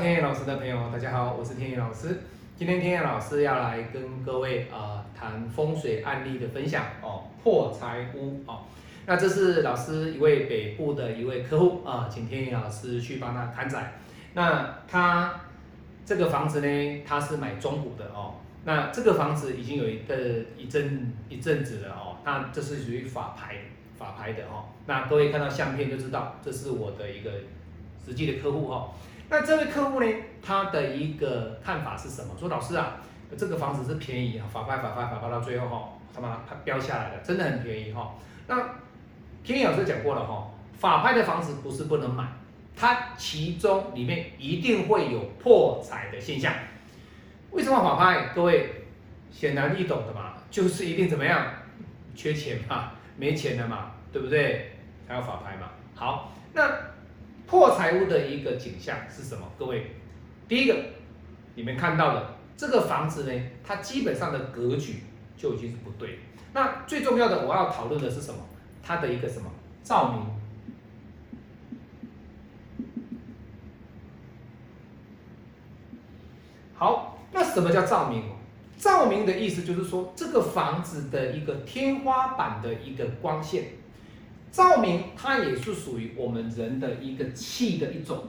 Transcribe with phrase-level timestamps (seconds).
[0.00, 2.20] 天野老师的朋友，大家好，我是天野老师。
[2.56, 8.60] 今天天野老师要来跟各位啊谈风水案例的分享哦，破财屋哦。
[9.06, 13.94] 那这是老师一位北部的一位客户啊，请天野老师去帮他看宅。
[14.34, 15.40] 那他
[16.06, 18.34] 这个房子呢，他是买中古的哦。
[18.64, 20.14] 那这个房子已经有一个
[20.56, 23.56] 一阵一阵子了哦，那这是属于法牌
[23.96, 24.66] 法牌的哦。
[24.86, 27.32] 那各位看到相片就知道，这是我的一个
[28.06, 28.90] 实际的客户哦。
[29.30, 30.06] 那这位客户呢，
[30.42, 32.34] 他的一个看法是什么？
[32.38, 32.96] 说老师啊，
[33.36, 38.14] 这个房子是便宜啊，法拍法拍法拍到最后哈，他把它标下来了，真的很便宜哈。
[38.46, 38.56] 那
[39.44, 42.26] 天老师讲过了哈，法拍的房子不是不能买，
[42.74, 46.52] 它其中里面一定会有破财的现象。
[47.50, 48.28] 为什么法拍？
[48.34, 48.86] 各位
[49.30, 51.46] 显然易懂的嘛，就是一定怎么样？
[52.14, 54.72] 缺钱嘛，没钱了嘛，对不对？
[55.06, 55.68] 才要法拍嘛。
[55.94, 56.87] 好，那。
[57.48, 59.50] 破财屋的一个景象是什么？
[59.58, 59.92] 各位，
[60.46, 60.76] 第一个，
[61.54, 65.04] 你们看到的这个房子呢，它基本上的格局
[65.34, 66.18] 就已经是不对。
[66.52, 68.40] 那最重要的，我要讨论的是什么？
[68.82, 69.50] 它的一个什么
[69.82, 70.26] 照明？
[76.74, 78.24] 好，那什么叫照明？
[78.76, 83.64] 照明的意思就是说，这个房子的一个天花板的一个光线。
[84.50, 88.24] 照明，它也是属于我们人的一个气的一种。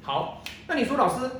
[0.00, 1.30] 好，那你说老师，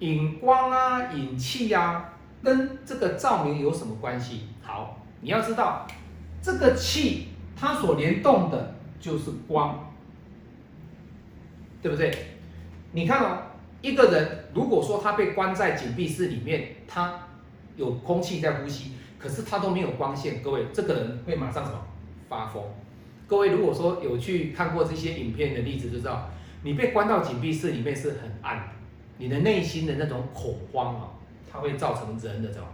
[0.00, 4.42] 引光啊，引气啊，跟这个照明有什么关系？
[4.62, 5.86] 好，你要知道，
[6.42, 9.92] 这个气它所联动的就是光，
[11.82, 12.12] 对不对？
[12.92, 13.38] 你看哦，
[13.80, 17.26] 一个人如果说他被关在紧闭室里面，他
[17.76, 18.92] 有空气在呼吸。
[19.20, 21.78] 可是他都没有光线，各位，这个人会马上什么
[22.28, 22.62] 发疯？
[23.26, 26.30] 各位如果说有去看过这些影片的例子，就知道
[26.62, 28.66] 你被关到紧闭室里面是很暗，
[29.18, 31.10] 你的内心的那种恐慌啊，
[31.52, 32.66] 它会造成人的什么？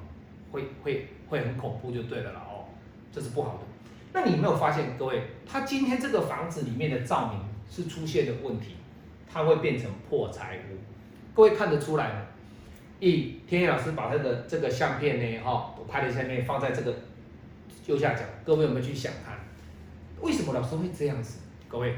[0.52, 2.64] 会会会很恐怖就对了了哦，
[3.12, 3.60] 这是不好的。
[4.12, 8.76] 那你有没有发现，各位，他今天这个房子里面的照明是出现的问题，
[9.30, 10.78] 它会变成破财屋，
[11.34, 12.22] 各位看得出来吗？
[12.98, 16.94] 一天野老师把他的这个相片呢，哈，我拍的相片放在这个
[17.86, 19.38] 右下角，各位有没有去想看？
[20.22, 21.40] 为什么老师会这样子？
[21.68, 21.94] 各位，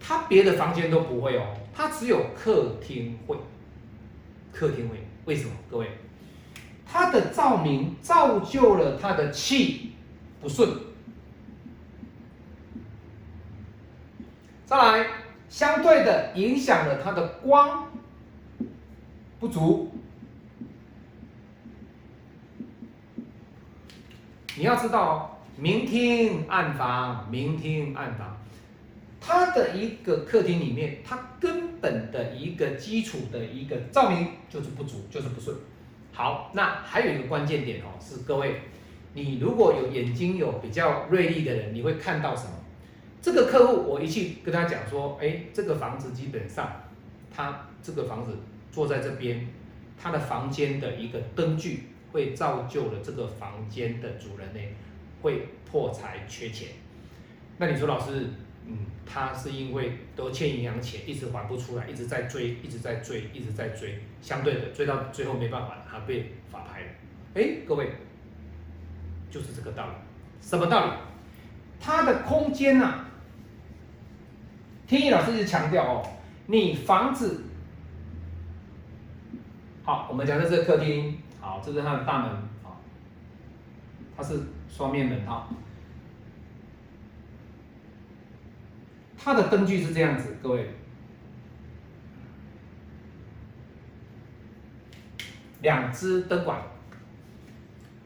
[0.00, 3.36] 他别的房间都不会哦，他只有客厅会，
[4.52, 5.52] 客厅会，为什么？
[5.70, 5.86] 各位，
[6.84, 9.92] 他的照明造就了他的气
[10.40, 10.68] 不顺，
[14.66, 15.06] 再来，
[15.48, 17.88] 相对的影响了他的光
[19.38, 19.92] 不足。
[24.58, 28.36] 你要知道，明厅暗房，明厅暗房，
[29.20, 35.56] 它的一个客厅里面，它根本的一个基础的一个照明就是不足，就是不顺。
[36.12, 38.62] 好，那还有一个关键点哦，是各位，
[39.14, 42.50] 你如果有眼睛有比较锐利的人，你会看到什么？
[43.22, 46.68] 这个客户，我一去跟他讲说，哎，这个房子基本上，
[47.32, 48.36] 他这个房子
[48.72, 49.46] 坐在这边，
[49.96, 51.90] 他的房间的一个灯具。
[52.12, 54.60] 会造就了这个房间的主人呢，
[55.20, 56.68] 会破财缺钱。
[57.58, 58.28] 那你说老师，
[58.66, 66.86] 嗯，他是因为都欠银行钱，一直还不出来，一直在追，一直在追，一直在追，相对的追到最后没办法了，他被法拍了。
[67.34, 67.92] 哎，各位，
[69.30, 69.92] 就是这个道理。
[70.40, 70.92] 什么道理？
[71.80, 73.04] 它的空间呐，
[74.86, 76.08] 天意老师一直强调哦，
[76.46, 77.44] 你房子
[79.82, 81.18] 好，我们讲的是客厅。
[81.48, 82.30] 好，这是它的大门
[82.62, 82.76] 啊，
[84.14, 85.48] 它是双面门哈。
[89.16, 90.68] 它的灯具是这样子，各位，
[95.62, 96.60] 两只灯管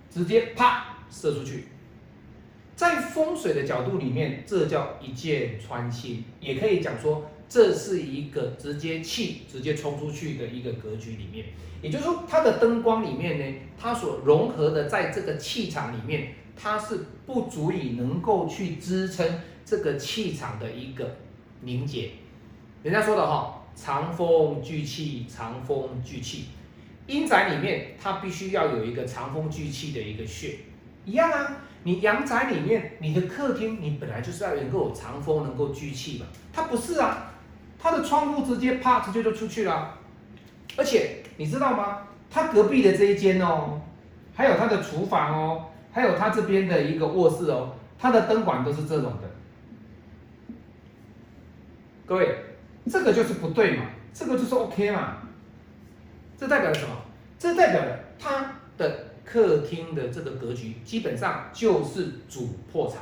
[0.08, 1.64] 直接啪射出去，
[2.76, 7.28] 在风水的角度里面，这叫一箭穿心，也可以讲说。
[7.48, 11.46] 这是一个直接气直接冲出去的一个格局里面，
[11.82, 21.16] 也就是说，它的灯光里面呢，它所融合的在这个气场里面，它是不足以能够去支撑这个气场的一个
[21.60, 22.10] 凝结。
[22.82, 26.46] 人家说的哈，长风聚气，长风聚气，
[27.06, 30.56] 阴宅里面它必须要有一个长风聚气的一个穴，
[31.04, 31.58] 一样啊。
[31.84, 37.31] 你阳宅里面，你的客厅你本来就是要能够有长风能够聚气嘛，它不是啊。
[37.82, 39.98] 他的窗户直接啪，直接就出去了，
[40.76, 41.98] 而且你知道吗？
[42.30, 43.80] 他隔壁的这一间哦，
[44.34, 49.28] 还有他的厨房哦，还有他这边的一个卧室哦，他的灯管都是这种的。
[52.06, 52.36] 各位，
[52.88, 55.16] 这个就是不对嘛，这个就是 OK 嘛。
[56.38, 56.94] 这代表什么？
[57.38, 62.98] 这代表了他的客厅的这个格局基本上就是主破财，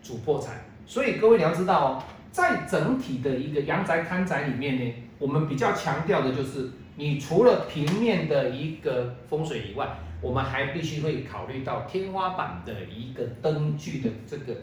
[0.00, 0.62] 主破财。
[0.86, 9.88] 所以各位你要知道哦，在整体的一个阳宅看宅里面呢，我们比较强调的就是，你除了平面的一个风水以外，
[10.20, 14.54] 我们还必须会考虑到天花板的一个灯具的这个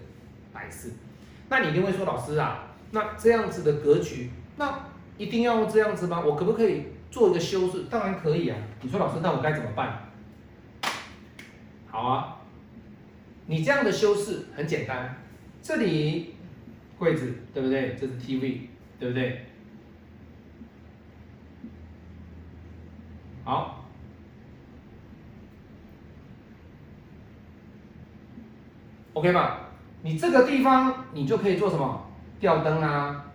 [0.53, 0.93] 摆饰。
[1.49, 4.79] 那你一定会说，老师啊，那这样子的格局，那
[5.17, 6.21] 一定要这样子吗？
[6.25, 7.85] 我可不可以做一个修饰？
[7.89, 8.57] 当然可以啊。
[8.81, 10.09] 你说老师，那我该怎么办？
[11.89, 12.37] 好啊，
[13.47, 15.15] 你这样的修饰很简单，
[15.61, 16.35] 这里
[16.97, 17.95] 柜子对不对？
[17.99, 18.61] 这是 TV
[18.99, 19.45] 对不对？
[23.43, 23.85] 好
[29.13, 29.69] ，OK 吧？
[30.01, 32.05] 你这个地方，你就可以做什么？
[32.39, 33.25] 吊灯啊！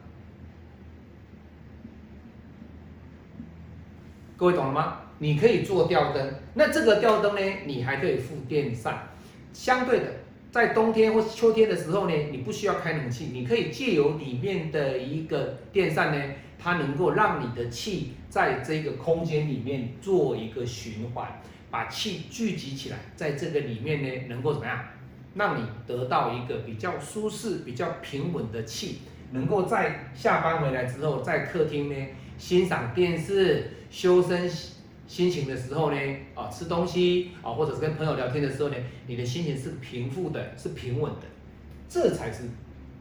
[4.36, 4.98] 各位懂了吗？
[5.18, 9.08] 你可以做吊灯，那这个吊灯呢，你还可以附电扇。
[9.52, 10.06] 相对的，
[10.52, 21.40] 在冬天或秋天的时候呢，你不需要开冷气，你可以借由里面的一个电扇呢，它能够让你的气在这个空间里面做一个循环，
[21.70, 24.78] 把气聚集起来，在这个里面呢，能够怎么样？
[25.34, 28.98] 让你得到一个比较舒适、比较平稳的气，
[29.30, 34.46] 能够在下班回来之后，在客厅呢欣赏电视、修身
[35.06, 35.96] 心情的时候呢，
[36.34, 38.76] 啊吃东西啊，或者是跟朋友聊天的时候呢，
[39.06, 41.26] 你的心情是平复的，是平稳的，
[41.88, 42.44] 这才是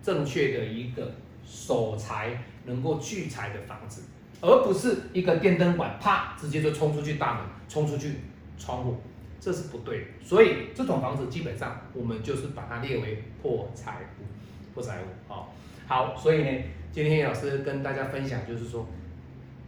[0.04, 1.12] 正确的一个
[1.46, 4.04] 守财能够聚财的房子，
[4.42, 8.16] 而不是一个电灯管啪直接就冲出去大门，冲出去
[8.58, 8.98] 窗户。
[9.40, 15.50] 这是不对的，所以这种房子基本上我们就是把它列为破财物，破财物啊。
[15.88, 18.88] 好，所以呢，今天老师跟大家分享就是说，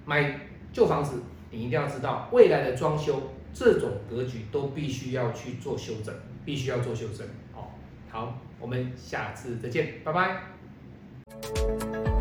[0.05, 0.39] 买
[0.71, 3.21] 旧房子你一定要知道，未来的装修
[3.53, 6.13] 这种格局都必须要去做修正，
[6.43, 7.69] 必须要做修正哦。
[8.09, 12.12] 好，我们下次再见，拜拜。